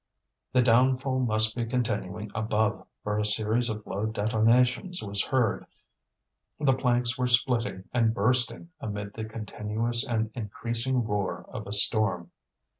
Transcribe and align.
The 0.53 0.63
downfall 0.63 1.19
must 1.19 1.55
be 1.55 1.63
continuing 1.67 2.31
above, 2.33 2.87
for 3.03 3.19
a 3.19 3.23
series 3.23 3.69
of 3.69 3.85
low 3.85 4.07
detonations 4.07 5.03
was 5.03 5.25
heard, 5.25 5.67
the 6.59 6.73
planks 6.73 7.19
were 7.19 7.27
splitting 7.27 7.83
and 7.93 8.11
bursting 8.11 8.71
amid 8.79 9.13
the 9.13 9.25
continuous 9.25 10.03
and 10.03 10.31
increasing 10.33 11.03
roar 11.05 11.45
of 11.49 11.67
a 11.67 11.71
storm. 11.71 12.31